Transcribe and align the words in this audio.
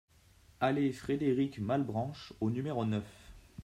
Allée 0.59 0.93
Frédéric 0.93 1.59
Malbranche 1.59 2.33
au 2.41 2.49
numéro 2.49 2.85
neuf 2.87 3.05